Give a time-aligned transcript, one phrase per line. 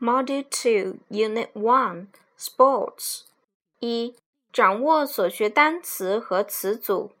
[0.00, 2.06] Module Two, Unit One,
[2.38, 3.24] Sports.
[3.80, 4.16] 一、
[4.52, 7.12] 掌握所学单词和词组。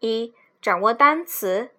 [0.00, 1.70] 一、掌握单词：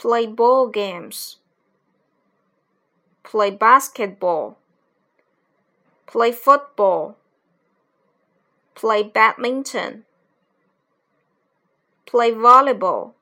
[0.00, 1.36] Play ball games,
[3.22, 4.56] play basketball,
[6.06, 7.18] play football,
[8.74, 10.04] play badminton,
[12.06, 13.12] play volleyball,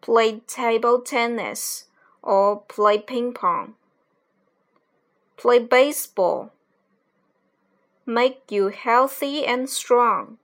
[0.00, 1.86] play table tennis
[2.22, 3.74] or play ping pong,
[5.36, 6.52] play baseball,
[8.06, 10.38] make you healthy and strong.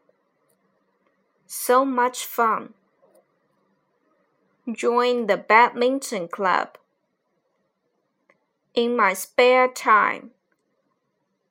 [1.47, 2.75] So much fun
[4.73, 6.77] join the badminton club.
[8.75, 10.31] In my spare time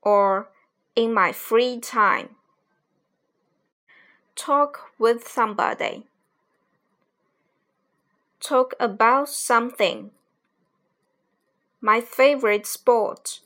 [0.01, 0.49] or
[0.95, 2.29] in my free time.
[4.35, 6.05] Talk with somebody.
[8.39, 10.11] Talk about something.
[11.81, 13.41] My favorite sport.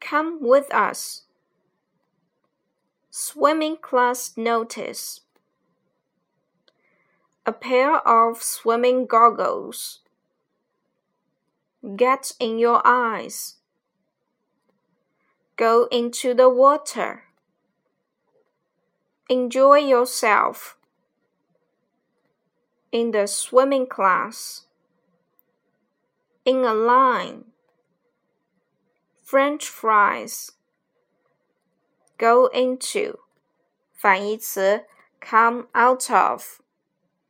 [0.00, 1.22] Come with us.
[3.10, 5.20] Swimming class notice
[7.45, 9.99] a pair of swimming goggles.
[11.95, 13.55] Get in your eyes.
[15.55, 17.23] Go into the water.
[19.29, 20.77] Enjoy yourself.
[22.91, 24.65] In the swimming class.
[26.45, 27.45] In a line.
[29.23, 30.53] French fries.
[32.17, 33.19] Go into.
[33.93, 34.85] 反义词
[35.19, 36.61] come out of。